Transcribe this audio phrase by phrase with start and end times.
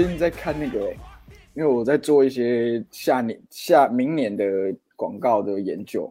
[0.00, 0.96] 最近在看那个、欸，
[1.52, 4.42] 因为我在做一些下年下明年的
[4.96, 6.10] 广告的研究，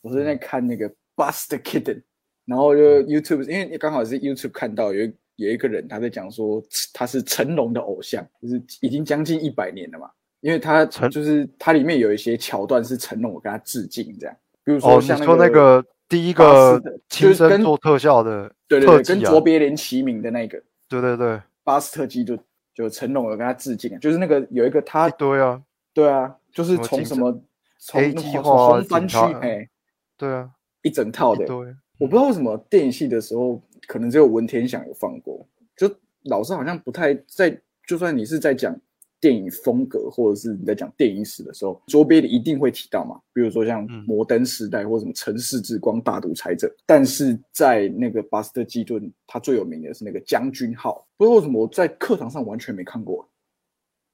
[0.00, 2.02] 我是在看那个 Buster Kitten，
[2.44, 6.60] 然后就 YouTube，因为刚好是 YouTube 看到有有一个人他在讲说
[6.92, 10.10] 他是成龙的偶像，就是已经将近一百年了嘛，
[10.40, 11.08] 因为他成？
[11.08, 20.60] 就是它里面有一些桥段是成龙我跟他致敬这样，比如说像说那个第一个就是跟身做特效的对对对，跟卓别林齐名的那个。
[20.88, 22.36] 对对对，巴斯特基就
[22.80, 25.62] 就成龙有跟他致敬啊，就是那个有一个他一堆啊，
[25.92, 27.30] 对啊，就是从什么
[27.78, 29.68] 从黑那红计划啊红番区哎
[30.16, 30.50] 对啊，
[30.82, 31.56] 一整套的，对。
[31.98, 35.90] 我不知道为什么电影系的时候可能只有文天祥有放过，就
[36.24, 37.54] 老师好像不太在，
[37.86, 38.74] 就算你是在讲
[39.20, 53.28] 电影风格或者是你在讲电影史的时候，卓别林一定会提到嘛，比如说像嗯摩登时代或什么城市之光、大独裁者，但是在那个巴斯特基顿，他最有名的是那个将军号，不知道为什么我在课堂上完全没看过，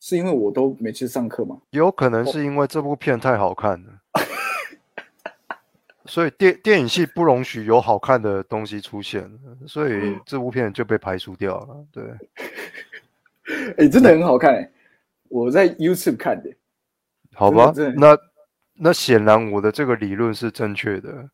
[0.01, 4.01] 是因为我都没去上课嘛，有可能是因为这部片太好看了，
[6.07, 9.31] 所以电电影系不容许有好看的东西出现，
[9.67, 11.87] 所以这部片就被排除掉了。
[11.93, 12.05] 对，
[13.79, 14.71] 哎、真的很好看哎、
[15.29, 16.51] 我在 YouTube 看的、
[17.35, 18.17] 好吧，那
[18.75, 21.31] 那显然我的这个理论是正确的。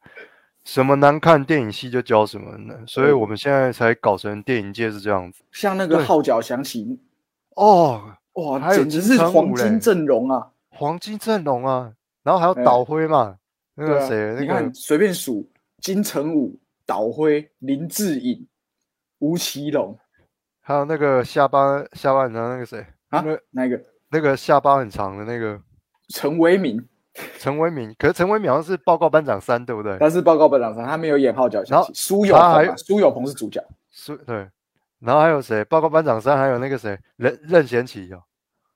[0.65, 2.79] 什么难看电影系就教什么呢？
[2.87, 5.43] 所以我们现在才搞成电影界是这样子。
[5.51, 7.01] 像那个号角响起，
[7.57, 8.01] 哦，
[8.35, 10.53] 哇，还有简直是黄金阵容啊！
[10.69, 13.37] 黄金阵容啊，然后还有哎导辉嘛，
[13.75, 16.57] 那个谁，那个你看随便数，金城武、
[16.87, 18.47] 岛辉、林志颖、
[19.19, 19.99] 吴奇隆。
[20.61, 25.61] 还有那个下班下巴很长那个谁，啊那，那个那个下巴很长的那个
[26.09, 26.83] 陈为民，
[27.39, 29.99] 陈为民，可是陈为民好像是报告班长三，对不对？
[29.99, 31.93] 他是报告班长三，他没有演号角然后起。
[31.95, 34.49] 苏有朋啊，苏有朋是主角，苏，对。
[35.01, 35.65] 然后还有谁？
[35.65, 38.23] 报告班长三，还有那个谁，任任贤齐哦。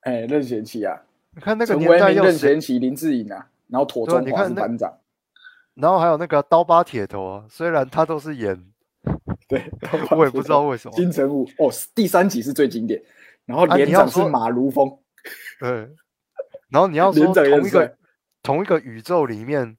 [0.01, 1.01] 哎，任贤齐啊，
[1.35, 2.13] 你看那个年代？
[2.13, 4.93] 任贤齐、林志颖啊，然后妥中华你看那是班长，
[5.75, 8.61] 然后还有那个刀疤铁头啊，虽然他都是演，
[9.49, 9.71] 对，
[10.11, 10.95] 我也不知道为什么。
[10.97, 13.01] 金城武哦，第三集是最经典，
[13.47, 14.99] 然后啊连长是你要说马如风，
[15.59, 15.89] 对。
[16.69, 17.97] 然后你要 说同一个
[18.43, 19.77] 同一个宇宙里面，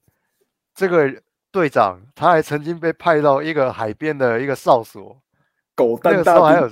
[0.74, 5.20] 这个队长他还曾经被派到一个海边的一个哨所，
[5.74, 6.70] 狗那个时候还有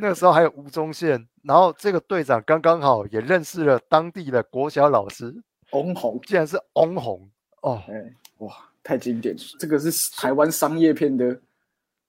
[0.00, 5.34] 那个时候还有吴宗宪，然后这个队长刚刚好也认识了当地的国小老师，
[5.72, 7.28] 翁虹，竟然是翁虹
[7.62, 11.38] 哦，哎，哇，太经典了，这个是台湾商业片的，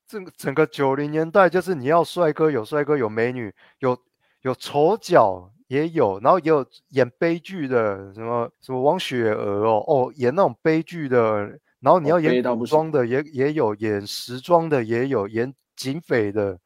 [0.07, 3.97] 整整个九零年代就是你要帅哥有帅哥有美女有
[4.41, 16.59] 有丑角也有，然后也有演悲剧的，什么什么王雪娥哦哦演那种悲剧的，然后你哦要演古装的也也有，演时装的也有，演警匪的，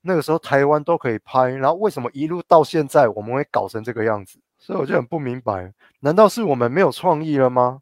[0.00, 4.38] 那个时候台湾都可以拍，然后为什么一路到现在我们会搞成这个样子？
[4.56, 7.80] 所以我就很不明白，难道是我们没有创意了吗？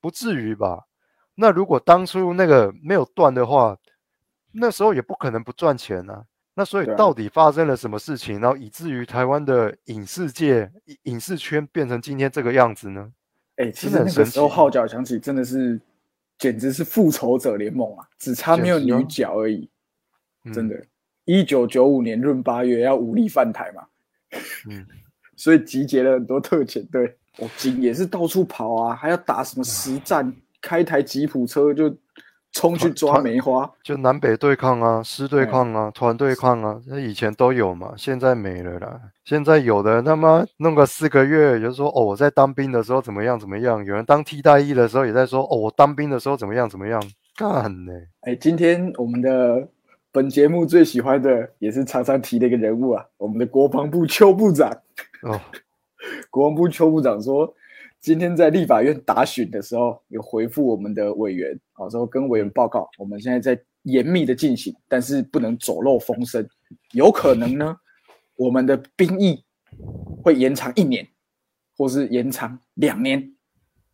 [0.00, 0.84] 不至于吧？
[1.36, 3.76] 那如果当初那个没有断的话，
[4.54, 6.24] 那时候也不可能不赚钱啊。
[6.54, 13.12] 那所以到底发生了什么事情，然后以至于台湾的影视界、影影视圈变成今天这个样子呢？
[13.56, 15.80] 哎，其实那个时候奇号角响起，真的是
[16.38, 19.68] 简直是复仇者联盟啊，只差没有女角而已，
[20.52, 20.84] 真嗯的。
[21.24, 23.86] 一九九五年闰八月要武力犯台嘛，
[24.70, 24.86] 嗯，
[25.36, 31.88] 所以集结了很多特遣队，我警也是到处跑啊，还要打什么实战，开台吉普车就
[32.54, 33.70] 冲去抓梅花。
[33.82, 38.98] 就南北对抗啊、师对哎抗啊、团对抗啊，那以前都有嘛，现在没了啦。
[39.24, 47.02] 现在有的他妈弄个四个月，就说哦我在当兵的时候怎么样怎么样，有人当替代役的时候也在说哦我当兵的时候怎么样怎么样，
[47.36, 49.68] 干呢、哎，今天我们的
[50.12, 54.70] 本节目最喜欢的，也是常常提的一个人物啊，我们的国防部邱部长。
[55.22, 55.40] 哦，
[56.30, 57.52] 国防部邱部长说，
[58.04, 66.46] 今天在立法院答询的时候，有回复我们的委员，啊，说跟委员报告，我们现在在严密的进行，但是不能走漏风声，
[66.92, 67.74] 有可能呢，
[68.36, 69.42] 我们的兵役
[70.22, 71.08] 会延长一年，
[71.78, 73.32] 或是延长两年。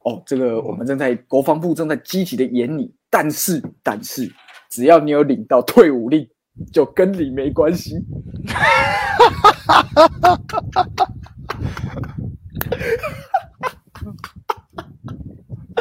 [0.00, 4.28] 哦，这个我们正在国防部正在积极的研拟，但是但是，
[4.70, 6.28] 只要你有领到退伍令，
[6.72, 7.94] 就跟你没关系。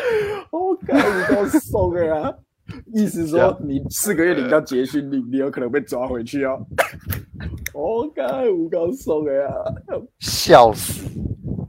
[0.51, 2.33] 我靠，你够怂的啊！
[2.93, 6.63] 意思说你四个月领到结训令，你有可能被抓回去哦。
[7.73, 9.53] 我 靠，我够怂的啊！
[10.19, 11.03] 笑死，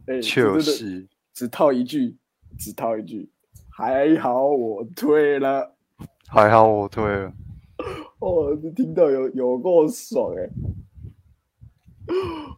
[0.07, 2.17] 哎，就真的是只套一句，
[2.59, 3.31] 只套一句，
[3.71, 5.75] 还好我退了。
[6.29, 7.33] 还好我退了。
[8.19, 10.51] 哦，听到有有够爽哎、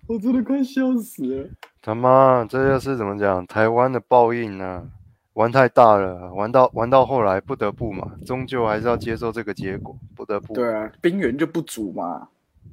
[0.08, 1.48] 我真的快笑死了。
[1.80, 3.46] 他妈，这就是怎么讲？
[3.46, 4.84] 台湾的报应啊！
[5.34, 10.52] 玩太大了，玩到玩到后来不得不嘛，终究还是要接受这个结果，不得不。
[10.52, 12.28] 对啊，兵源就不足嘛，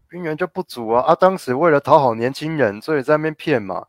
[0.10, 1.02] 兵源就不足啊！
[1.04, 3.88] 啊，当时为了讨好年轻人，所以在那边骗嘛，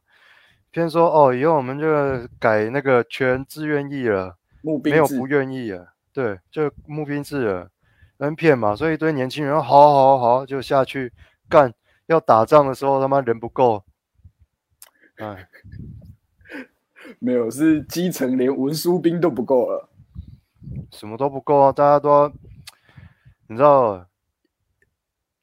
[0.70, 7.70] 骗说哦，以后我们就改那个全自愿意了，募兵没有不愿意啊，对，就募兵制了，
[8.19, 11.12] 能骗嘛，所以一堆年轻人好好好，就下去
[11.49, 11.73] 干，
[12.06, 13.82] 要打仗的时候他妈人不够，
[15.16, 15.49] 哎，
[17.19, 19.89] 没有是基层连文书兵都不够了。
[20.93, 22.33] 什么都不够啊，大家都要，
[23.49, 24.07] 你知道，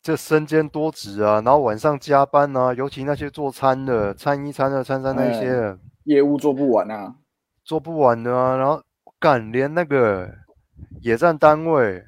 [0.02, 7.16] 这身兼多职啊，然后晚上加班啊，尤其那些做餐的，餐一、餐二、餐三那些的，业务做不完啊，
[7.64, 8.82] 做不完的啊，然后
[9.20, 10.34] 干连那个
[11.02, 12.04] 野战单位，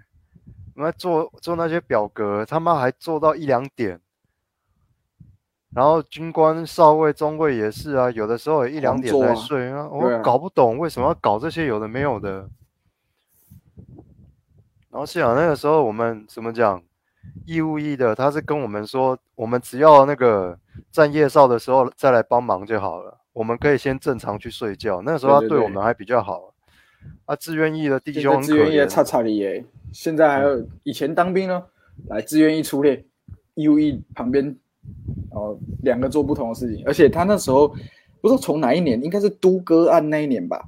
[0.76, 4.00] 那做做那些表格，他妈还做到一两点。
[5.74, 12.50] 然后军官、少尉、中尉也是啊，有的时候也一两点才睡啊，我搞不懂为什么要搞这些有的没有的。
[14.90, 16.82] 然后幸好那个时候我们怎么讲，
[17.46, 20.58] 义务役的他是跟我们说，我们只要那个
[20.92, 25.02] 站夜哨的时候再来帮忙就好了，我们可以先正常去睡觉。
[25.04, 26.54] 那个时候他对我们还比较好。
[27.26, 29.64] 啊，志愿役的弟兄很可在志愿役的怜，叉叉里耶，
[29.94, 31.64] 现在还有以前当兵呢，
[32.08, 33.06] 来志愿役出列，
[33.54, 34.58] 义务役旁边，
[35.32, 37.68] 哦，两个做不同的事情，而且他那时候
[38.22, 40.64] 不知道从哪一年，应该是都哥案那一年吧，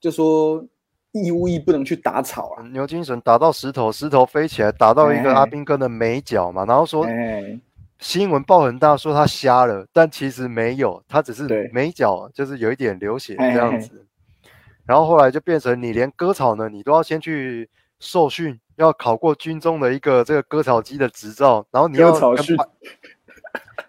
[0.00, 0.64] 就说
[1.12, 5.34] 义务役不能去打草啊，牛精神打到石头，石头飞起来打到一个哎。
[5.34, 7.58] 阿兵哥的眉角嘛，然后说哎，
[7.98, 11.70] 新闻报很大，说他瞎了，但其实没有，他只是对。
[11.72, 14.04] 眉角就是有一点流血这样子。
[14.86, 17.68] 然后后来就变成你连割草呢，你都要先去
[18.00, 22.56] 受训，要考过军中的一个这个割草机的执照，然后你要割草训。
[22.56, 22.72] 跟白，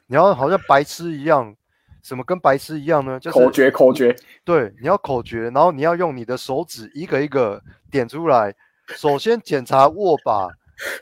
[0.09, 1.55] 你要好像白痴一样，
[2.01, 3.19] 什么跟白痴一样呢？
[3.19, 7.61] 就是口诀口诀，对，你要口诀，然后你要用你的手指一个一个
[7.91, 8.53] 点出来。
[8.87, 10.49] 首先检查握把，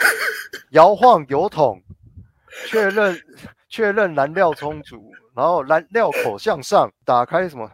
[0.72, 1.82] 摇晃油桶，
[2.66, 3.18] 确认
[3.70, 7.72] 确认燃料充足，然后燃料口向上，打开什么？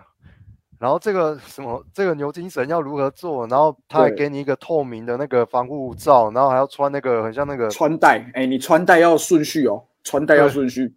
[0.78, 3.48] 然后这个什么这个牛精神要如何做？
[3.48, 10.94] 然后他还对给你一个透明的那个防护罩，然后还要穿那个很像那个穿戴，哎，你穿戴要顺序哦，穿戴要对顺序，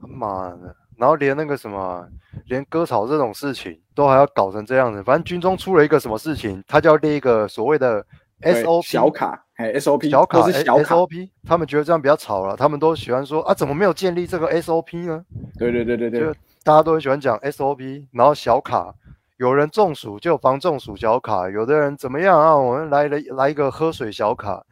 [0.00, 2.08] 妈的，然后连那个什么，
[2.46, 5.02] 连割草这种事情都还要搞成这样子。
[5.02, 8.04] 反正军中出了一个什么事情，他就要列一个所谓的
[8.42, 15.24] SOP 小卡，哎，SOP 小卡都是小卡，SOP，他们觉得这样比较吵了，他们都喜欢说啊，怎么没有建立这个 SOP 呢？
[15.58, 16.32] 对对对对对就，
[16.62, 18.94] 大家都很喜欢讲 SOP，然后小卡，
[19.38, 22.56] 有人中暑就有防中暑小卡，有的人怎么样啊？
[22.56, 24.64] 我们来了来一个喝水小卡，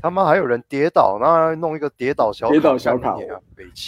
[0.00, 3.16] 他妈还有人跌倒，然后弄一个跌倒小卡，跌倒小卡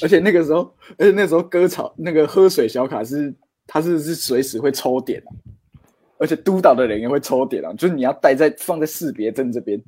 [0.02, 3.34] 而且那个时候，而且那时候割草那个喝水小卡是，
[3.66, 5.30] 它是是随时会抽点啊、
[6.18, 9.80] 而且督导的人也会抽点啊，就是你要带在放在识别证这边，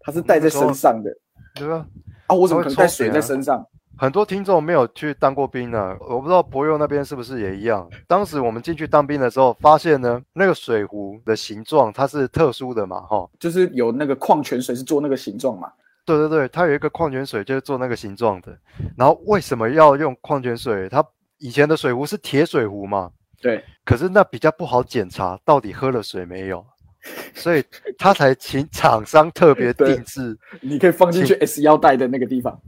[0.00, 1.14] 它是带在身上的
[1.54, 1.86] 对吧？
[2.26, 3.64] 啊，我怎么可能带水在身上？
[4.02, 7.88] 很多听众没有去当过兵呢，我不知道博友那边是不是也一样。
[8.08, 15.70] 当时我们进去当兵的时候，发现呢，那个水壶的形状它是特殊的嘛，哈，就是有那个矿泉水是做那个形状嘛，
[16.04, 18.58] 对对对，它有一个矿泉水就是做那个形状的。
[18.96, 20.88] 然后为什么要用矿泉水？
[20.88, 21.04] 它
[21.38, 23.08] 以前的水壶是铁水壶嘛，
[23.40, 26.66] 对，可是那比较不好检查到底喝了水没有，
[27.34, 27.64] 所以
[27.98, 30.38] 他才请厂商特别 定制。
[30.60, 32.60] 你可以放进去 S 腰带的那个地方，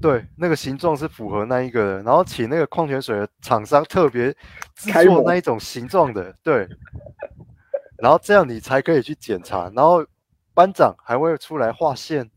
[0.00, 4.34] 对，那个形状是符合那一个的，然后请那个矿泉水的厂商特别
[4.74, 6.66] 制作那一种形状的，对，
[7.98, 10.04] 然后这样你才可以去检查，然后
[10.54, 12.30] 班长还会出来画线，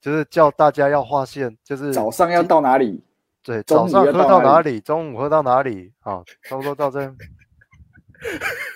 [0.00, 3.02] 就是叫大家要画线，就是早上要到哪里？
[3.42, 7.16] 对早上喝到哪里中午喝到哪里啊，差不多到这样。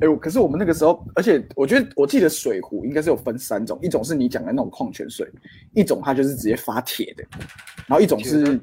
[0.00, 5.30] 哎、我可是我们那个时候，而且我觉得我记得水壶应该是有分三种，一种是你讲的那种矿泉水，
[5.72, 7.24] 一种它就是直接发铁的，
[7.86, 8.60] 然后一种是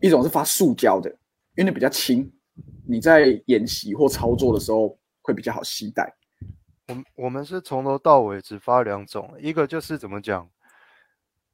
[0.00, 1.08] 一种是发塑胶的，
[1.56, 2.28] 因为那比较轻，
[2.86, 6.12] 你在演习或操作的时候会比较好携带。
[6.88, 10.50] 我们我们是从头到尾只发两种，一个就是怎么讲，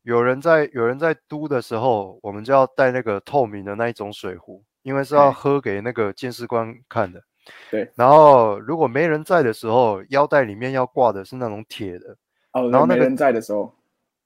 [0.02, 7.22] 有人在有人在嘟的时候，我们就要带那个透明的那一种水壶，因为是要哎喝给那个监视官看的。
[7.70, 12.16] 对，然后如果没人在的时候，腰带里面要挂的是那种铁的，
[12.52, 13.75] 哦，然后那个没人在的时候，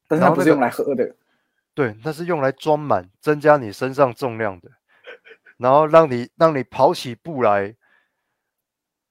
[0.09, 1.15] 但是不是用来喝的。
[1.75, 4.71] 对，那是用来装满、增加你身上重量的，
[5.57, 7.75] 然后让你让你跑起步来。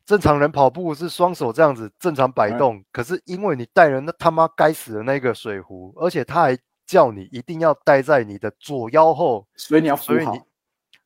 [0.06, 10.48] 正常人跑步是双手这样子正常摆哎动，可是因为你带了那他妈该死的那个水壶，而且他还叫你一定要待在你的左腰后，所以你要扶所以你好。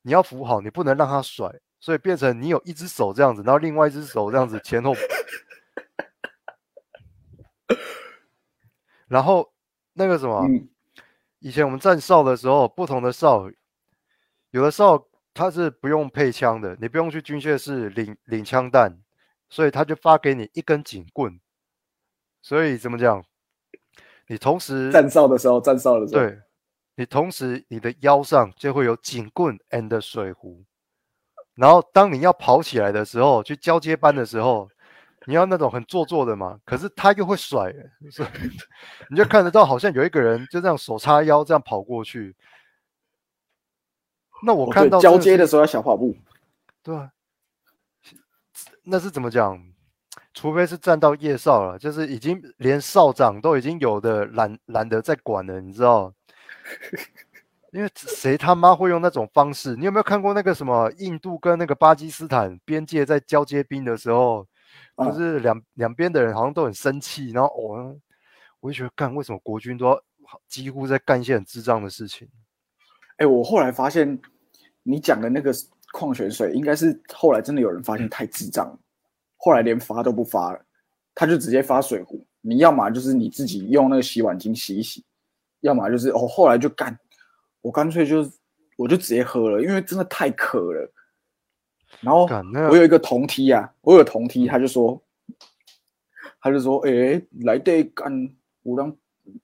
[0.01, 1.47] 你要扶好，你不能让它甩，
[1.79, 4.93] 所以变成你有一只手这样子，然后另外一只手这样子前后，
[9.07, 9.53] 然后
[9.93, 10.69] 那个什么，嗯，
[11.39, 13.49] 以前我们站哨的时候，不同的哨，
[14.51, 18.99] 有的哨它是不用配枪的，你不用去军械室领领枪弹，
[19.49, 21.39] 所以他就发给你一根警棍，
[22.41, 23.23] 所以怎么讲？
[24.29, 26.41] 你同时站哨的时候，站哨的时候，对，
[26.95, 30.65] 你同时你的腰上就会有警棍 and 水壶，
[31.57, 34.69] 然后当你要跑起来的时候，去交接班的时候，
[35.25, 37.73] 你要那种很做作的嘛，可是他又会甩，
[38.11, 38.29] 所以
[39.09, 42.35] 你就看得到好像有一个人就这样手叉腰这样跑过去。
[44.43, 46.15] 那我看到交接的时候要小跑步。
[46.83, 47.11] 对啊，
[48.83, 49.59] 那是怎么讲？
[50.33, 56.13] 除非是站到夜少了，就是已经连少长都已经有的懒懒得再管了，你知道？
[57.71, 59.75] 因为谁他妈会用那种方式？
[59.75, 64.47] 你有没有看过那个什么印度跟那个巴基斯坦边界在交接兵的时候，
[64.95, 67.95] 不嗯是两两边的人好像都很生气，然后哦，
[68.59, 70.01] 我就觉得干为什么国军都要
[70.47, 72.27] 几乎在干一些很智障的事情？
[73.17, 74.19] 哎，我后来发现
[74.83, 75.51] 你讲的那个
[75.91, 78.79] 矿泉水，应该是后来真的有人发现太智障了，
[79.37, 80.65] 后来连发都不发了，
[81.15, 82.25] 他就直接发水壶。
[82.41, 85.03] 你要么就是你自己用那个洗碗巾洗一洗，
[85.61, 86.97] 要么就是哦，后来就干，
[87.67, 88.25] 我干脆就
[88.77, 90.89] 我就直接喝了，因为真的太渴了。
[91.99, 92.25] 然后
[92.69, 95.01] 我有一个同梯啊，我有同梯，他就说，
[96.39, 98.09] 他就说，诶、来得干
[98.63, 98.97] 有人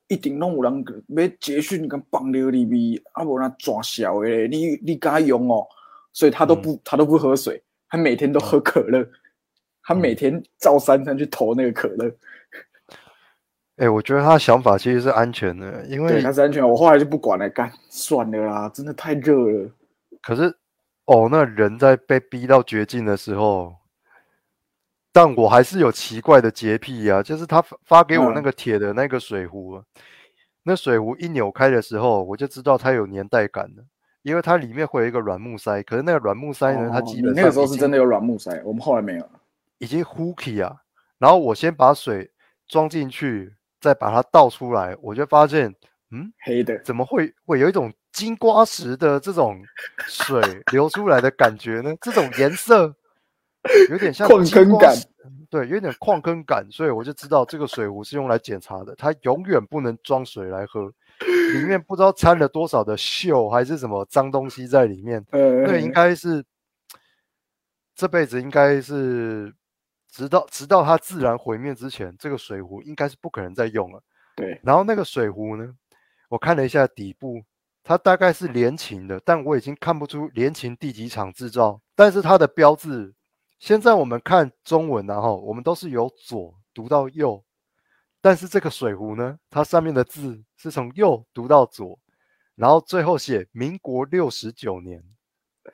[0.08, 5.68] 一定拢有人要捷讯跟放尿里面，啊无那抓小的嘞，你你敢用哦？
[6.14, 9.06] 所以他都不、他都不喝水，他每天都喝可乐，
[9.82, 12.10] 他每天照三餐去投那个可乐，
[13.78, 16.68] 哎、我觉得他的想法其实是安全的，因，为他是安全。
[16.68, 19.70] 我后来就不管了，干算了啦，真的太热了。
[20.22, 20.56] 可是
[21.06, 23.74] 哦，那人在被逼到绝境的时候，
[25.12, 29.84] 但我还是有奇怪的洁癖啊，就是他发发给我那嗯个铁的那个水壶啊，
[30.64, 33.84] 那水壶一扭开的时候，我就知道它有年代感了，
[34.22, 39.30] 因为它里面会有一个软木塞，可是那个软木塞呢，它哦基本你那个时候是真的有软木塞，我们后来没有。
[39.80, 40.78] 已经 hooky 啊，
[41.18, 42.32] 然后我先把水
[42.68, 45.68] 装进去，再把它倒出来，我就发现，
[46.12, 49.62] 嗯，黑的，怎么会会有一种金瓜石的这种
[50.08, 51.94] 水 流出来的感觉呢？
[52.00, 52.96] 这种颜色
[53.90, 54.96] 有点像矿坑感
[55.50, 60.90] 对，有点矿坑感，所以我就知道这个水壶是用来检查的，它永远不能装水来喝，
[61.54, 66.42] 里面不知道掺了多少的锈还是什么脏东西在里面，呃，那应该是
[67.94, 69.54] 这辈子应该是
[70.14, 74.00] 直到直到它自然毁灭之前，这个水壶应该是不可能再用了。
[74.36, 75.76] 对，然后那个水壶呢，
[76.30, 77.44] 我看了一下底部，
[77.84, 81.82] 它大概是联勤的，但我已经看不出联勤第几厂制造。
[81.96, 83.16] 但是它的标志，
[83.58, 87.44] 现在我们看中文然后我们都是由左读到右，
[88.22, 91.98] 但是这个水壶呢，它上面的字是从右读到左，
[92.54, 95.04] 然后最后写民国六十九年。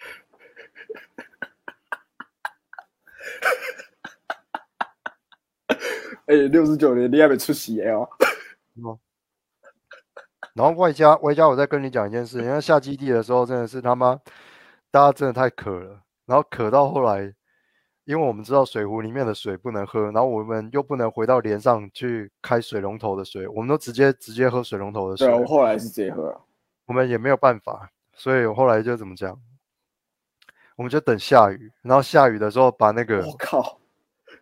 [6.28, 8.08] 哎，六十九年你还没出席哦。
[10.54, 14.20] 然后外加外加，我再跟你讲一件事，因为下基地的时候真的是他妈，
[14.92, 17.34] 大家真的太渴了，然后渴到后来，
[18.04, 26.42] 因为我们知道水壶里面的水不能喝，然后我们又不能回到连上去开水龙头的水，我们都直接直接喝水龙头的水我后来是直接喝了。
[26.88, 29.40] 我们也没有办法，所以我后来就怎么讲，
[30.76, 33.79] 我们就等下雨，然后下雨的时候把那个我靠，你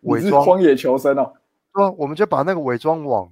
[0.02, 1.32] 伪装荒野求生哦。
[1.72, 3.30] 对啊，我们就把那个伪装网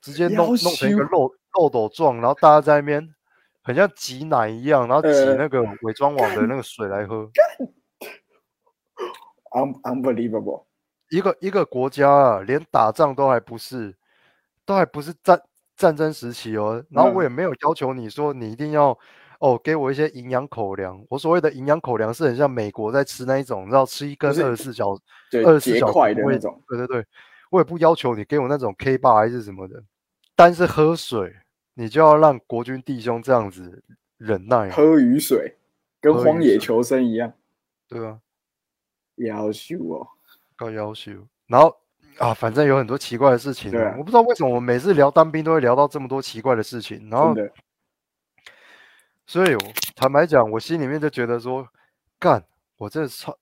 [0.00, 3.14] 直接弄弄成一个漏漏斗状，然后大家在那边
[3.62, 7.30] 很像挤奶一样，然后挤呃那个伪装网的那个水来喝。
[9.52, 10.64] Un unbelievable，
[11.10, 13.96] 一个一个国家啊，连打仗都还不是，
[14.66, 15.40] 都还不是战
[15.76, 16.84] 战争时期哦。
[16.90, 18.98] 然后我嗯也没有要求你说你一定要
[19.40, 21.04] 哦给我一些营养口粮。
[21.08, 24.96] 我所谓的营养口粮是很像美国在吃那一种，你知道吃一根二十四小
[25.30, 26.62] 对二十四小块的那种。
[26.68, 27.04] 对对对，
[27.50, 29.82] 我也不要求你给我那种 K 八还是什么的，
[30.34, 31.34] 但是喝水
[31.74, 33.82] 你就要让国军弟兄这样子
[34.16, 35.56] 忍耐，喝雨水，
[36.00, 37.32] 跟荒野求生一样，
[37.88, 38.18] 对啊，
[39.16, 40.06] 要求哦。
[40.56, 41.12] 高要求。
[41.46, 41.76] 然后
[42.18, 47.34] 啊，反正有很多奇怪的事情、啊我不知道为什么我每次聊当兵都会聊到这么多奇怪的事情，然后
[49.26, 49.56] 所以
[49.96, 51.66] 坦白讲，我心里面就觉得说，
[52.18, 52.44] 干，
[52.76, 53.36] 我真的超。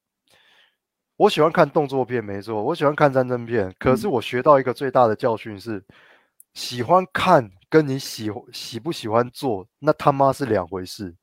[1.17, 3.73] 我喜欢看动作片，没错，我喜欢看战争片。
[3.79, 5.85] 可是嗯我学到一个最大的教训是，
[6.55, 11.15] 喜欢看跟你喜喜不喜欢做，那他妈是两回事。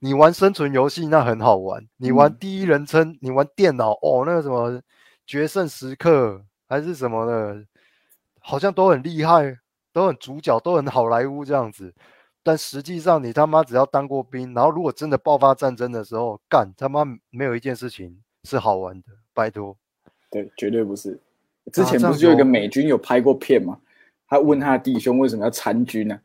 [0.00, 4.80] 你玩生存游戏那很好玩，你玩第一人称，你玩电脑哦，那个什么
[5.26, 7.64] 决胜时刻还是什么的，
[8.40, 9.56] 好像都很厉害，
[9.92, 11.94] 都很主角，都很好莱坞这样子。
[12.44, 19.76] 但实际上，你他妈只要当过兵，然后如果真的爆发战争的时候，干他妈没有一件事情是好玩的，拜托。
[20.30, 21.18] 对，绝对不是。
[21.72, 23.80] 之前不是就有一个美军有拍过片吗？
[24.28, 26.20] 他问他的弟兄为什么要参军呢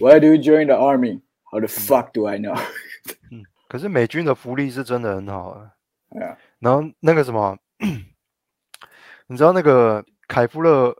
[0.00, 1.20] ？Why do you join the army?
[1.44, 2.58] How the fuck do I know?
[3.30, 5.72] 嗯，可是美军的福利是真的很好啊。
[6.10, 7.58] 对啊，然后那个什么，
[9.28, 10.96] 你知道那个凯夫勒，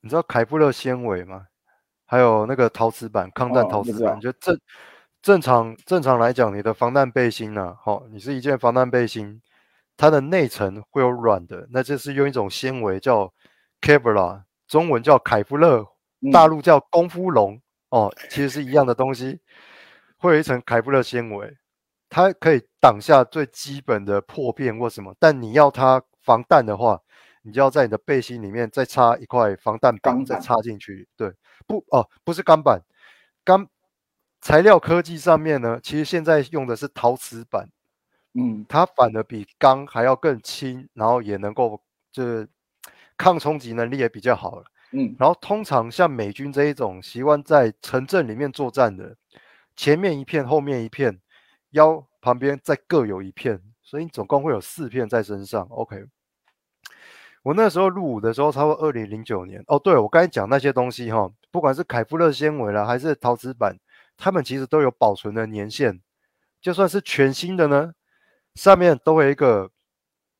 [0.00, 1.48] 你知道凯夫勒纤维吗？
[2.12, 4.54] 还有那个陶瓷板，抗弹陶瓷板，就正
[5.22, 9.40] 正常正常来讲，你的防弹背心呢，好，你是一件防弹背心，
[9.96, 13.32] 它的内层会有软的，那这是用一种纤维叫
[13.80, 15.86] Kevlar，中文叫凯夫勒，
[16.30, 19.40] 大陆叫功夫龙，哦，其实是一样的东西。
[20.18, 21.56] 会有一层凯夫勒纤维，
[22.10, 25.16] 它可以挡下最基本的破片或什么。
[25.18, 27.00] 但你要它防弹的话，
[27.42, 31.08] 你就要在你的背心里面再插一块防弹板，再插进去。
[31.16, 31.32] 对，
[31.66, 32.80] 不哦，不是钢板，
[33.44, 33.68] 钢
[34.40, 37.68] 材料科技上面呢，其实现在用的是陶瓷板。
[38.34, 42.48] 嗯，它反而比钢还要更轻，然后也能够就是
[43.16, 44.64] 抗冲击能力也比较好了。
[44.92, 49.16] 嗯，然后通常像美军这一种习惯在城镇里面作战的。
[49.74, 51.18] 前面一片，后面一片，
[51.70, 55.66] 腰旁边再各有一片，所以你总共会有四片在身上。
[55.70, 56.04] OK，
[57.42, 59.62] 我那时候入伍的时候，差不多二零零九年。
[59.66, 63.76] 哦，对我刚才讲那些东西哈，不管是凯夫勒纤维啦，还是陶瓷板，
[64.16, 66.00] 它们其实都有保存的年限。
[66.60, 67.92] 就算是全新的呢，
[68.54, 69.70] 上面都会一个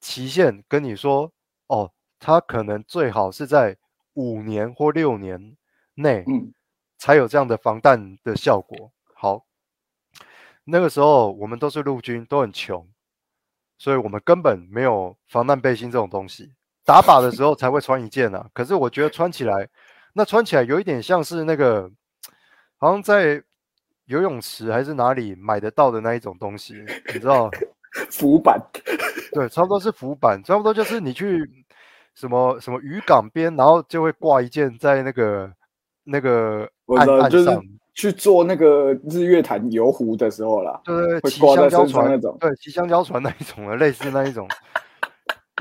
[0.01, 1.33] 期限，跟你说，
[1.67, 3.77] 哦，它可能最好是在
[4.15, 5.57] 五年或六年
[5.95, 6.55] 内，嗯，
[6.99, 8.93] 才有这样的防弹的效果。
[9.15, 9.45] 好，
[10.63, 12.89] 那个时候我们都是陆军，都很穷，
[13.77, 16.55] 所以我们根本没有防弹背心这种东西。
[16.85, 18.47] 打靶的时候才会穿一件啊。
[18.55, 19.69] 可是我觉得穿起来，
[20.15, 21.91] 那穿起来有一点像是那个，
[22.77, 23.43] 好像在
[24.07, 26.75] 游泳池还是哪里买得到的那一种东西，
[27.13, 27.51] 你知道？
[28.11, 28.61] 浮板。
[29.33, 31.49] 对，差不多是浮板，差不多就是你去
[32.15, 35.51] 什么什么渔港边，然后就会挂一件在那个
[36.05, 37.63] 那个岸岸上。
[37.95, 44.49] 去做那个日月潭游湖的时候啦，对对，骑香蕉船那种，对，骑香蕉船那一种的， 类似那一种。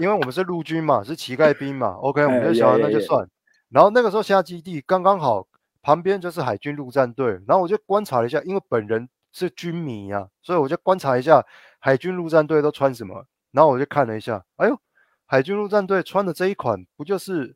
[0.02, 3.28] 因为我们是陆军嘛，是乞丐兵嘛， OK，我们就想那就算。
[3.70, 5.48] 然后那个时候下基地刚刚好，
[5.82, 11.46] 旁边就是海军陆战队，然后我就观察了一下，因为本人是军迷啊，所以我就观察一下
[11.80, 13.26] 海军陆战队都穿什么。
[13.52, 14.78] 然后我就看了一下，哎呦，
[15.26, 17.56] 海军陆战队穿的这一款不就是？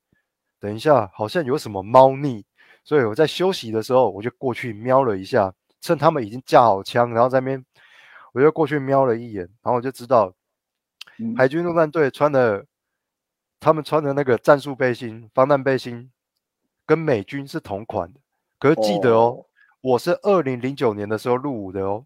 [0.60, 2.45] 等一下，好像有什么猫腻。
[2.84, 7.65] 所以我在休息的时候，我就过去瞄了一下，趁他们已经架好枪，然后在那边，
[8.34, 10.34] 我就过去瞄了一眼，然后我就知道，
[11.38, 12.65] 海军陆战队穿的，
[13.60, 16.12] 他们穿的那个战术背心、防弹背心，
[16.86, 18.19] 跟美军是同款的。
[18.60, 19.45] 可是记得哦，
[19.82, 22.06] 我是二零零九年的时候入伍的哦，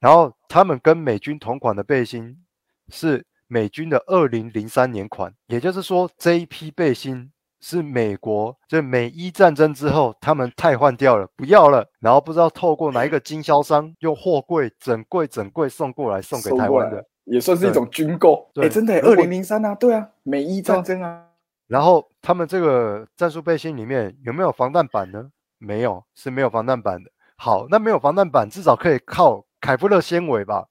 [0.00, 2.44] 然后他们跟美军同款的背心
[2.88, 7.32] 是美军的二零零三年款，也就是说这一批背心。
[7.62, 18.50] 是美国，就美伊战争之后，他们汰换掉了，不要了，然后不知道透过哪一个 经销商用货柜整柜整柜送过来，送给台湾的，也算是一种军购。
[18.52, 21.24] 对，真的，二零零三啊，对啊，美伊战争啊。
[21.68, 25.30] 然后他们这个战术背心里面有没有防弹板呢？
[25.58, 27.10] 没有，是没有防弹板的。
[27.36, 30.66] 好，那没有防弹板，至少可以靠凯夫勒纤维吧？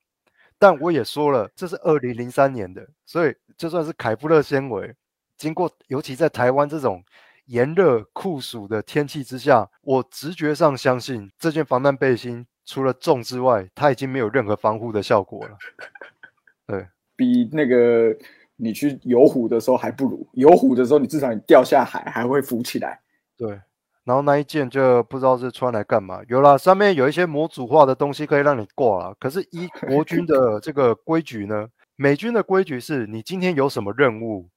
[0.57, 4.93] 但我也说了，这是二零零三年的，所以就算是凯夫勒纤维。
[5.37, 7.01] 经过，尤其在台湾这种
[7.45, 15.57] 炎热酷暑的天气之下，我直觉上相信这件防弹背心除了重之外，它已经没有任何防护的效果了。
[16.69, 18.15] 对比那个
[18.55, 22.99] 你去游湖的时候还不如，游湖的时候你至少你掉下海还会浮起来。
[23.35, 23.59] 对，
[24.03, 26.21] 然后那一件就不知道是穿来干嘛。
[26.27, 29.15] 有了，上面有一些模组化的东西可以让你挂了。
[29.19, 34.47] 可是依国 军的这个规矩呢，美军的规矩是你今天有什么任务。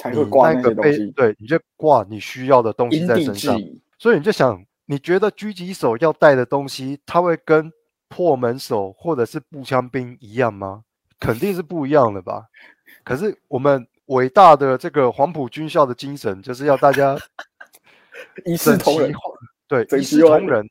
[0.00, 3.60] 才会挂那个东西，对，你就挂你需要的东西在身上。
[3.98, 7.68] 所以你就想，你觉得狙击手要带的东西，他会跟
[8.06, 10.84] 破门手或者是步枪兵一样吗？
[11.18, 12.46] 肯定是不一样的吧。
[13.04, 17.16] 可是我们伟大的这个黄埔军校的精神，就是要大家
[18.44, 19.12] 一视同仁，
[19.66, 20.66] 对，一视同仁。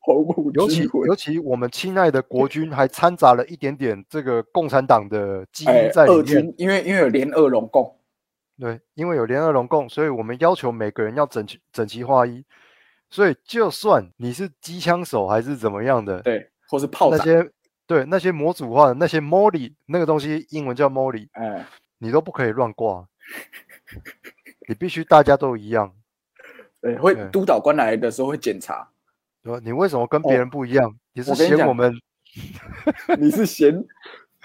[0.54, 7.96] 尤其尤其我们亲爱的国军还掺杂了一点点这个共产党的基因在里面，因为因为有联俄拢共。
[8.60, 12.44] 对，因为有联合龙共，所以我们要求每个人要整齐整齐划一。
[13.08, 17.52] 所以就算你是机枪手还是怎么样的，对，或是炮长，那些
[17.88, 21.66] 对那些模组化的那些 molly 那个东西，英文叫 molly，哎，
[21.98, 23.08] 你都不可以乱挂，
[24.68, 25.96] 你必须大家都一样。
[26.82, 28.88] 对，会督导官来的时候会检查，
[29.44, 29.60] 说？
[29.62, 30.96] 你为什么跟别人不一样？
[31.14, 31.92] 你是嫌我们
[33.18, 33.84] 你是嫌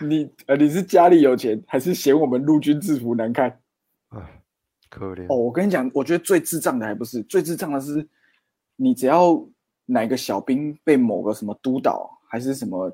[0.01, 3.61] 你呃你是家里有钱，还是嫌我们陆军制服难看？
[4.89, 5.37] 可怜哦，？
[5.37, 8.07] 我跟你讲，我觉得最智障的还不是最智障的是，
[8.77, 9.45] 你只要
[9.87, 12.91] 哪个小兵被某个什么督导还是什么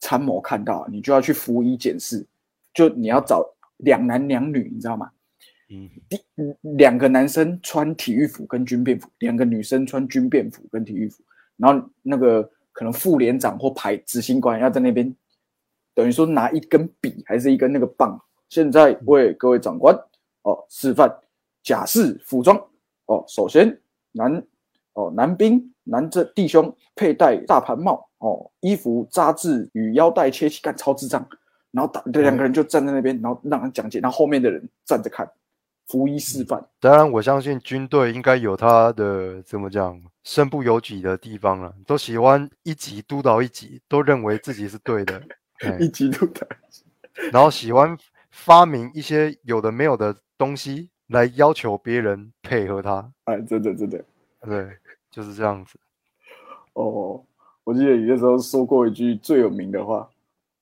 [0.00, 2.26] 参谋看到，你就要去服一检视，
[2.72, 3.44] 就你要找
[3.78, 5.10] 两男两女，你知道吗？
[5.70, 11.22] 嗯，第嗯两个男生穿体育服跟军便服，两个女生穿军便服跟体育服，
[11.58, 15.14] 然后那个可能副连长或排执行官要在那边，
[15.94, 19.94] 等于说拿一根笔还是一根那个棒，现在为各位长官
[20.42, 21.14] 哦示范
[21.62, 22.56] 假式服装
[23.04, 23.78] 哦，首先
[24.12, 24.42] 男
[24.94, 31.26] 哦男兵男这弟兄佩戴大盘帽哦，衣服扎制与腰带切齐，干超智障，
[31.70, 35.28] 然后打两个人就站在那边，然后让人讲解，然后后面的人站着看。
[35.90, 45.22] 服役示范，当然，我相信军队应该有他的怎么讲身不由己的地方了，都喜欢一级督导一级，都认为自己是对的，
[45.64, 46.46] 哎一级督导。
[47.32, 47.96] 然后喜欢
[48.30, 54.04] 发明一些有的没有的东西来要求别人配合他，哎，真的真的
[54.42, 54.68] 对，
[55.10, 55.78] 就是这样子。
[56.74, 57.24] 哦。
[57.68, 60.08] 我记得你那时候说过一句最有名的话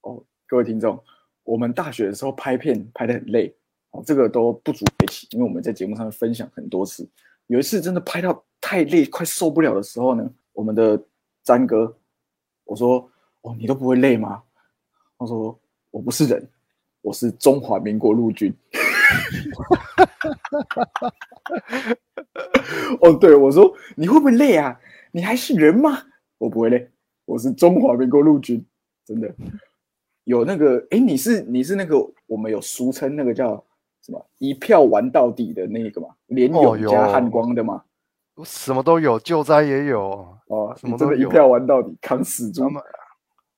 [0.01, 1.01] 哦，各位听众，
[1.45, 3.55] 我们大学的时候拍片拍得很累
[3.93, 7.09] 哦，这个都不足为奇，因为我们在节目上分享很多次。
[7.47, 11.01] 有一次真的拍到太累，快受不了的时候呢，我们的
[11.45, 11.97] 詹哥，
[12.65, 13.09] 我说
[13.43, 14.43] ：“哦，你都不会累吗？”
[15.17, 15.57] 他说
[15.93, 16.51] ：“我不是人，
[17.03, 18.53] 我是中华民国陆军。
[23.01, 24.81] ”哦，对，我说你会不会累啊？
[25.13, 26.03] 你还是人吗？
[26.39, 26.87] 我不会累，
[27.27, 28.65] 我是中华民国陆军，
[29.05, 29.33] 真的
[30.25, 33.63] 有那个，哎，你是你是那个我们有俗称那个叫
[34.01, 37.83] 什么一票玩到底的那个嘛，连哦勇加有汉光的嘛，
[38.37, 40.35] 我什么都有，救灾也有。
[40.47, 42.65] 哦，什么都有一票玩到底，扛死猪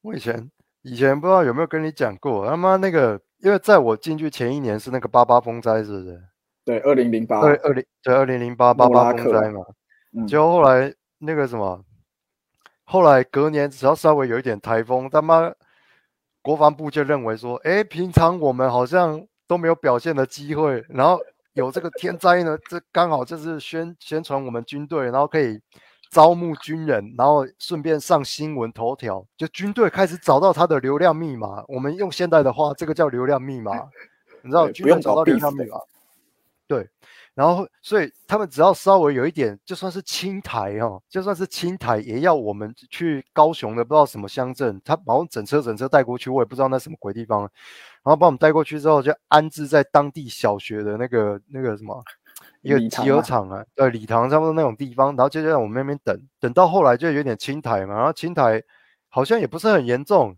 [0.01, 0.51] 我以前
[0.83, 6.19] 以前不知道有没有跟你讲过，他妈那个，因为在我进去前一年是那个八八风灾，是不是？
[6.65, 9.61] 对，二零零八，对，二零对二零零八八八风灾嘛。
[10.17, 11.85] 嗯结果后来那个什么，
[12.91, 15.53] 后来隔年只要稍微有一点台风，他妈
[16.41, 21.21] 国防部就认为说，哎，平常我们好像都没有表现的机会，然后
[21.53, 25.61] 有这个天灾呢， 这刚好就是宣宣传我们军队，然后可以
[26.11, 31.63] 招募军人，然后顺便上新闻头条，就军队开始找到他的流量密码。
[31.69, 33.73] 我们用现代的话，这个叫流量密码，
[34.41, 35.77] 你知道军队找到流量密码。
[36.67, 36.89] 对，
[37.39, 47.51] 然后所以他们只要稍微有一点，就算是青台哦，就算是青台，也要我们去高雄的不知道什么乡镇，他把我们整车整车带过去，我也不知道那什么鬼地方，然
[48.07, 52.03] 后把我们带过去之后，就安置在当地小学的那个那个什么
[52.63, 58.61] 一个集合场啊，呃，礼堂差不多那种地方，然后就在我们那边等，等到后来就有点青苔嘛，然后青苔
[59.09, 60.37] 好像也不是很严重，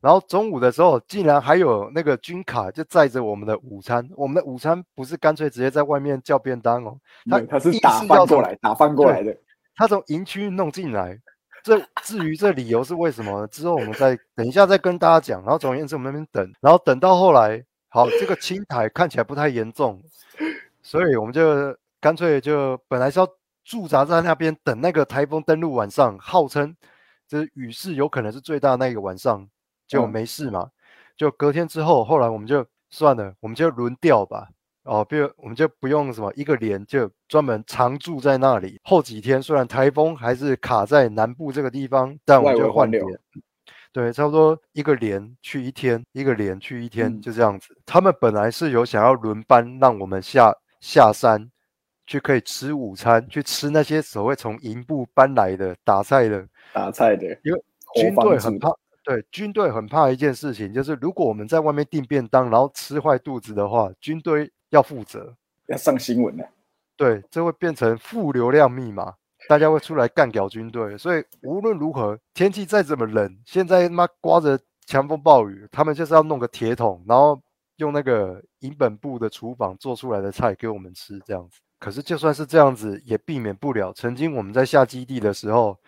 [0.00, 4.08] 然后中午的时候，竟然还有那个军卡就载着我们的午餐。
[4.14, 6.98] 我们的午餐不是干脆直接在外面叫便当哦，
[7.30, 9.36] 他，他是硬打翻过来，打翻过来的，
[9.74, 11.18] 他从营区弄进来。
[11.64, 13.46] 这至于这理由是为什么呢？
[13.48, 15.42] 之后我们再等一下再跟大家讲。
[15.42, 20.00] 然后总而言之，我们那边等，然后等到后来，好，这个青苔看起来不太严重，
[20.80, 23.26] 所以我们就干脆就本来是要
[23.64, 26.76] 驻扎在那边等那个台风登陆晚上，号称
[27.26, 29.44] 这雨势有可能是最大的那个晚上，
[29.86, 30.68] 结果嗯没事嘛。
[31.16, 34.48] 就隔天之后，后来我们就算了，我们就轮调吧。
[34.84, 38.78] 哦，比如我们就不用什么一个连，就专门常驻在那里。
[38.84, 43.02] 后几天虽然台风还是卡在南部这个地方，但我们就换连。
[43.92, 47.76] 对，差不多一个连去一天，一个连去一天，嗯就这样子。
[47.86, 51.50] 他们本来是有想要轮班，让我们下下山
[52.06, 58.68] 去可以吃午餐，去吃那些所谓从营部搬来的打菜的打菜的，因为活军队很怕，
[59.06, 65.32] 对，军队很怕一件事情，就是如果我们在外面订便当，然后吃坏肚子的话，军队要负责。
[65.68, 66.44] 要上新闻了。
[66.96, 69.14] 对，这会变成负流量密码，
[69.48, 70.98] 大家会出来干掉军队。
[70.98, 77.40] 所以无论如何，天气再怎么冷，现在他妈刮着强风暴雨，他们就是要弄个铁桶，然后
[77.76, 81.60] 用那个营本部的厨房做出来的菜给我们吃，这样子。
[81.78, 83.92] 可是就算是这样子，也避免不了。
[83.92, 85.78] 曾经我们在下基地的时候，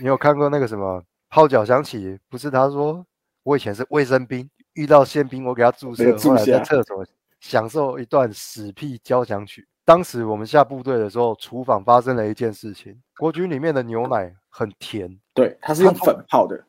[0.00, 1.02] 你有看过那个什么
[1.34, 2.18] 号角响起？
[2.28, 3.02] 不是他说
[3.42, 7.06] 我以前是卫生兵，遇到宪兵我给他注射，后来在下厕所
[7.40, 9.66] 享受一段屎屁交响曲。
[9.82, 16.62] 当时我们下部队的时候，厨房发生了一件事情，国军里面的牛奶很甜，对，它是用粉泡的，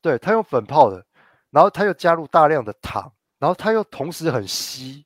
[0.00, 1.04] 对，它用粉泡的，
[1.50, 5.04] 然后它又加入大量的糖，然后它又同时很稀，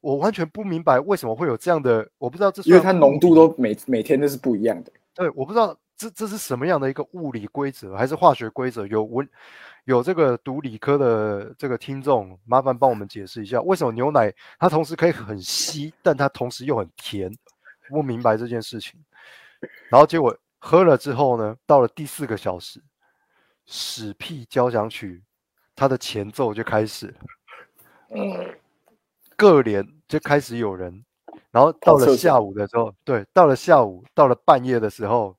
[0.00, 4.90] 我完全不明白为什么会有这样的，我不知道这因为它浓度都每每天都是不一样的。
[5.14, 8.86] 对，我不知道这这是什么样的一个物理规则还是化学规则？
[8.86, 9.28] 有文
[9.84, 17.30] 有这个读理科的这个听众，麻烦帮我们解释一下，为什么牛奶它同时可以很稀，但它同时又很甜？
[17.88, 19.02] 不明白这件事情。
[19.88, 22.80] 然后结果喝了之后呢，到了第四个小时，
[23.66, 25.22] 屎屁交响曲
[25.74, 27.14] 它的前奏就开始了，
[29.36, 31.04] 各连就开始有人。
[31.50, 35.34] 然后到了下午的时候，对，到了下午，到了半夜的时候，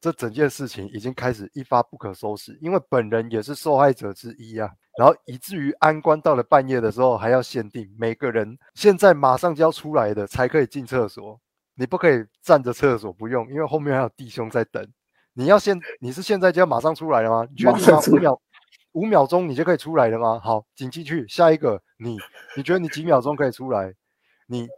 [0.00, 2.58] 这整件事情已经开始一发不可收拾。
[2.60, 4.70] 因为本人也是受害者之一啊。
[4.98, 11.40] 然后以至于安官到了半夜的时候还要限定每个人现在马上就要出来的才可以进厕所，
[11.74, 14.86] 你不可以站着厕所不用，因为后面还有弟兄在等。
[15.34, 17.48] 你要现你是现在就要马上出来了吗？
[17.50, 18.40] 你觉得五秒
[18.92, 20.40] 五秒钟你就可以出来了吗？
[20.42, 21.80] 好，请继续下一个。
[21.98, 22.16] 你
[22.56, 23.94] 你觉得你几秒钟可以出来？
[24.46, 24.68] 你。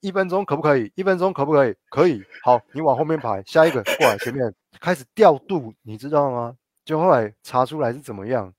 [0.00, 0.90] 一分钟可不可以？
[0.94, 1.74] 一分钟可不可以？
[1.90, 2.22] 可以。
[2.42, 6.56] 好，你往后面排，下一个过来前面开始调度，你知道吗？
[6.84, 8.52] 就后来查出来是怎么样？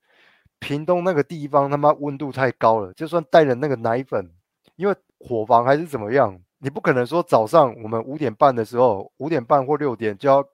[0.60, 4.30] 屏东那个地方他妈温度太高了，就算带了那个奶粉，
[4.76, 10.44] 因为火房还是怎么样，你不可能说早上我们五点半的时候，五点半或六点就要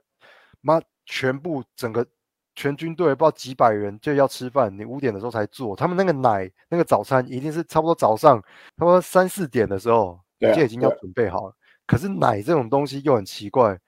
[0.62, 2.06] 妈全部整个
[2.54, 8.46] 全军队不知道几百人就要吃饭，你五点的时候才做，他们那个奶那个早餐一定是差不多早上差
[8.78, 10.18] 不多三四点的时候。
[10.38, 11.54] 就已经要准备好了，
[11.86, 13.78] 可是奶这种东西又很奇怪，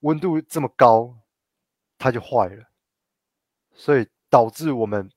[0.00, 1.14] 温度这么高，
[1.98, 2.64] 它就坏了，
[3.74, 5.10] 所以导致我们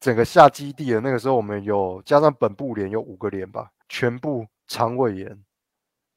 [0.00, 5.44] 整个下基地的那个时候，我们有加上本部连有五个连吧，全部肠胃炎，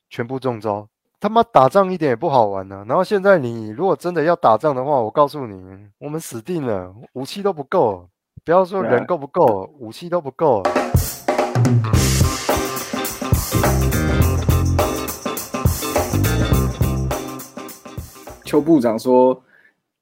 [0.10, 0.90] 全部中招。
[1.20, 2.86] 他妈打仗一点也不好玩呢。
[2.88, 8.08] 然后现在你如果真的要打仗的话，我告诉你，我们死定了，武器都不够，
[8.44, 10.62] 不要说人够不够，武器都不够。
[18.48, 19.34] 邱部长说：“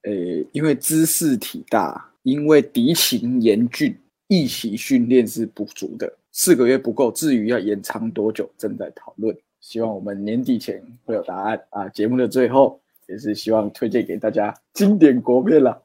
[0.06, 0.14] 呃，
[0.52, 7.12] 因为知识体大，因为敌情严峻，一起训练是不足的，四个月不够。
[7.12, 9.36] 至于要延长多久，正在讨论。
[9.60, 11.90] 希望我们年底前会有答案啊！
[11.90, 15.72] 节目的最后，也是希望推荐给大家经典国片了，《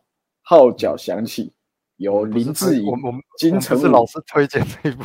[0.42, 1.46] 号角响起》，
[1.96, 2.92] 由林志颖、
[3.38, 5.03] 金城是老师推荐这一部，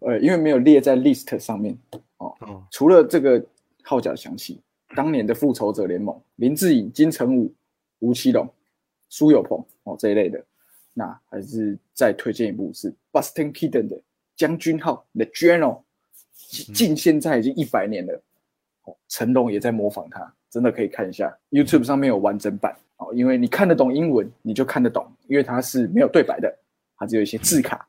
[0.00, 1.78] 呃，因为没有列在 list 上面
[2.18, 2.34] 哦。
[2.72, 3.40] 除了这个
[3.84, 4.54] 《号角响起》。”
[4.96, 7.54] 当年的复仇者联盟，林志颖、金城武、
[7.98, 8.48] 吴奇隆、
[9.10, 10.42] 苏有朋哦这一类的，
[10.94, 14.00] 那还是再推荐一部是 Bustin Keaton 的
[14.34, 15.82] 将军号 The General，
[16.74, 18.22] 近现在已经一百年了，
[18.84, 26.58] 哦，成龙也在模仿他，真的可以看一下 YouTube 上面有完整版哦，因为你看得懂英文，你就看得懂，因为它是没有对白的，
[26.96, 27.86] 它只有一些字卡。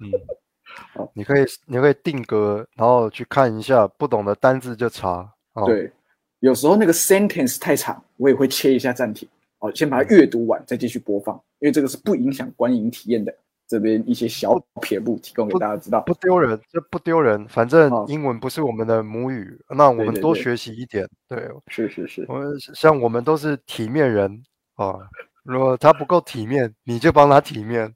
[0.00, 0.10] 嗯，
[0.92, 5.32] 好，你可以你可以定格，然后去看一下，不懂的单字就查。
[5.52, 5.92] 哦对。
[6.40, 13.34] 有时候那个 sentence 太长，我也会切一下暂停，哦，先把它阅读完，再继续播放，因为这个是不影响观影体验的。
[13.68, 17.44] 这边一些小撇步提供给大家知道，不丢人，这不丢人。
[17.48, 21.04] 反正英文不是我们的母语，那我们多学习一点。
[21.28, 22.40] 对，是是是，我
[22.76, 24.40] 像我们都是体面人
[24.76, 24.94] 啊，
[25.42, 27.92] 如果他不够体面，你就帮他体面。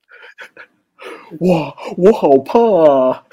[1.38, 3.24] 哇，我好怕啊！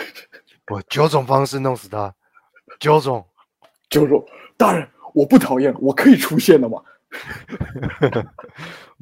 [0.67, 2.13] 我九种方式弄死他，
[2.79, 3.25] 九种，
[3.89, 4.23] 九种，
[4.55, 4.87] 大人。
[5.17, 6.81] 我 不讨厌，我可以出现了吗？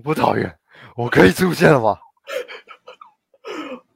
[0.01, 0.58] 不讨厌，
[0.95, 1.97] 我可以出现了吗？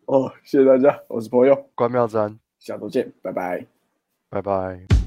[0.05, 3.65] 哦，谢谢大家，我是朋友关妙真，下周见，拜拜，
[4.29, 4.98] 拜拜。